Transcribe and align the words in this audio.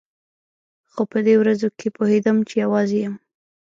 خو 0.91 1.01
په 1.11 1.19
دې 1.25 1.35
ورځو 1.41 1.67
کښې 1.77 1.89
پوهېدم 1.97 2.37
چې 2.47 2.55
يوازې 2.63 2.97
يم. 3.05 3.15